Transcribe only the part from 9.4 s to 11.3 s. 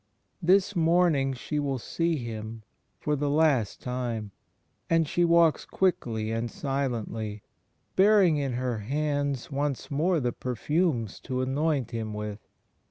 12 l62 THE FRIENDSHIP OF CHRIST once more the perfumes